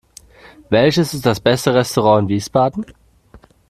[0.71, 2.87] Welches ist das beste Restaurant in Wiesbaden?